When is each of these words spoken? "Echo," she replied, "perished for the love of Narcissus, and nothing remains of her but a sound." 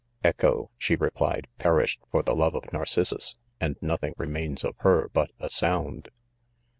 "Echo," 0.23 0.71
she 0.79 0.95
replied, 0.95 1.47
"perished 1.59 2.01
for 2.09 2.23
the 2.23 2.33
love 2.35 2.55
of 2.55 2.73
Narcissus, 2.73 3.35
and 3.59 3.75
nothing 3.81 4.15
remains 4.17 4.63
of 4.63 4.73
her 4.79 5.11
but 5.13 5.29
a 5.39 5.47
sound." 5.47 6.09